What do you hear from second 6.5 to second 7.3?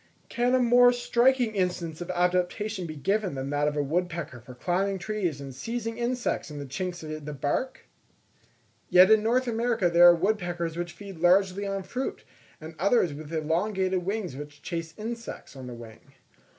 the chinks of